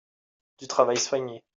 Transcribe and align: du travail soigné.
du 0.57 0.65
travail 0.67 0.97
soigné. 0.97 1.43